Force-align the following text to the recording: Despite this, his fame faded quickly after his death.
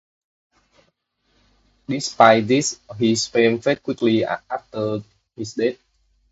Despite 1.87 2.47
this, 2.47 2.79
his 2.97 3.27
fame 3.27 3.59
faded 3.61 3.83
quickly 3.83 4.25
after 4.25 5.03
his 5.35 5.53
death. 5.53 5.77